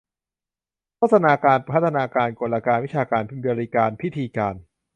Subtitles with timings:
[0.97, 4.55] โฆษณาการ พัฒนาการ กลการ วิชาการ บริการ พิธีการ